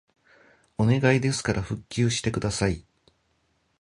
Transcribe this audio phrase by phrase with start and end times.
[0.79, 2.83] お願いですから復旧してください